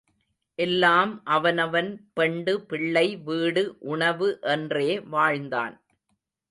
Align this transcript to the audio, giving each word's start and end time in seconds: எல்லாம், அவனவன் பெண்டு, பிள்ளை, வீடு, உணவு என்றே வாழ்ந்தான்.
எல்லாம், 0.59 1.11
அவனவன் 1.25 2.09
பெண்டு, 2.13 2.61
பிள்ளை, 2.61 3.05
வீடு, 3.17 3.77
உணவு 3.79 4.39
என்றே 4.41 4.99
வாழ்ந்தான். 4.99 5.81